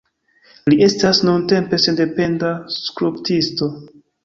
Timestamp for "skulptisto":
2.79-3.71